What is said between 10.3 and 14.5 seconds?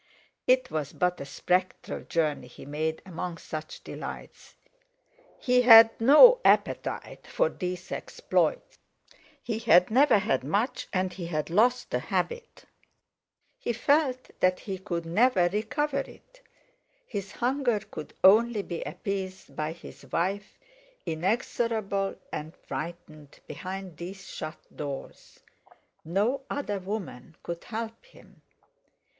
much, and he had lost the habit. He felt